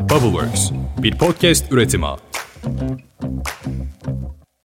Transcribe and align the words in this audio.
Bubbleworks, 0.00 0.70
bir 1.02 1.18
podcast 1.18 1.72
üretimi. 1.72 2.06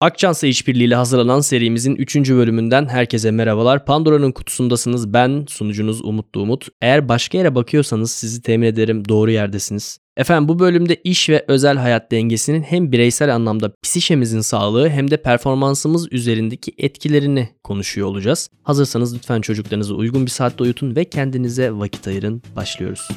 Akçansa 0.02 0.48
işbirliğiyle 0.48 0.96
hazırlanan 0.96 1.40
serimizin 1.40 1.96
3. 1.96 2.16
bölümünden 2.16 2.86
herkese 2.86 3.32
merhabalar. 3.32 3.86
Pandora'nın 3.86 4.32
kutusundasınız. 4.32 5.14
Ben 5.14 5.46
sunucunuz 5.50 6.06
Umutlu 6.06 6.42
Umut. 6.42 6.68
Eğer 6.82 7.10
başka 7.10 7.38
yere 7.38 7.56
bakıyorsanız 7.56 8.12
sizi 8.12 8.42
temin 8.42 8.68
ederim 8.68 9.10
doğru 9.10 9.32
yerdesiniz. 9.32 10.00
Efendim 10.18 10.48
bu 10.48 10.60
bölümde 10.60 10.96
iş 10.96 11.30
ve 11.30 11.46
özel 11.48 11.78
hayat 11.78 12.12
dengesinin 12.12 12.62
hem 12.62 12.92
bireysel 12.92 13.36
anlamda 13.36 13.72
psişemizin 13.84 14.42
sağlığı 14.42 14.90
hem 14.90 15.12
de 15.12 15.18
performansımız 15.18 16.08
üzerindeki 16.12 16.74
etkilerini 16.78 17.50
konuşuyor 17.64 18.08
olacağız. 18.08 18.50
Hazırsanız 18.64 19.16
lütfen 19.16 19.42
çocuklarınızı 19.42 19.96
uygun 19.96 20.26
bir 20.26 20.32
saatte 20.32 20.64
uyutun 20.64 20.96
ve 20.96 21.06
kendinize 21.06 21.72
vakit 21.72 22.08
ayırın. 22.08 22.44
Başlıyoruz. 22.56 23.08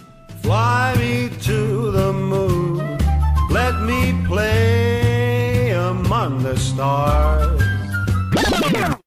Fly 0.43 0.95
me 0.99 1.31
to 1.47 1.94